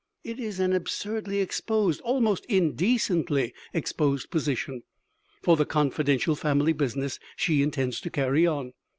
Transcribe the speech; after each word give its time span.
It 0.23 0.39
is 0.39 0.59
an 0.59 0.73
absurdly 0.73 1.41
exposed, 1.41 2.01
almost 2.01 2.43
indecently 2.47 3.53
exposed 3.71 4.31
position, 4.31 4.81
for 5.43 5.55
the 5.55 5.63
confidential 5.67 6.33
family 6.35 6.73
business 6.73 7.19
she 7.35 7.61
intends 7.61 8.01
to 8.01 8.09
carry 8.09 8.47
on. 8.47 8.73